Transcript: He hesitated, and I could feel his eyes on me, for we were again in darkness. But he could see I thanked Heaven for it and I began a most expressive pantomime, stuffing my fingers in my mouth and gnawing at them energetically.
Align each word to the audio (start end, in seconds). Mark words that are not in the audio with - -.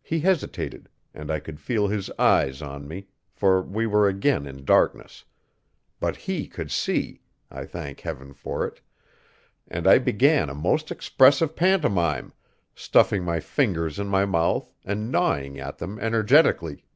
He 0.00 0.20
hesitated, 0.20 0.88
and 1.12 1.30
I 1.30 1.38
could 1.38 1.60
feel 1.60 1.86
his 1.88 2.08
eyes 2.18 2.62
on 2.62 2.88
me, 2.88 3.08
for 3.30 3.60
we 3.60 3.86
were 3.86 4.08
again 4.08 4.46
in 4.46 4.64
darkness. 4.64 5.26
But 6.00 6.16
he 6.16 6.48
could 6.48 6.70
see 6.70 7.20
I 7.50 7.66
thanked 7.66 8.00
Heaven 8.00 8.32
for 8.32 8.66
it 8.66 8.80
and 9.68 9.86
I 9.86 9.98
began 9.98 10.48
a 10.48 10.54
most 10.54 10.90
expressive 10.90 11.54
pantomime, 11.56 12.32
stuffing 12.74 13.22
my 13.22 13.38
fingers 13.38 13.98
in 13.98 14.06
my 14.06 14.24
mouth 14.24 14.72
and 14.86 15.12
gnawing 15.12 15.58
at 15.60 15.76
them 15.76 15.98
energetically. 15.98 16.86